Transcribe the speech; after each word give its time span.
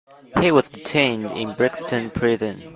He 0.39 0.51
was 0.51 0.67
detained 0.67 1.29
in 1.29 1.53
Brixton 1.53 2.09
Prison. 2.09 2.63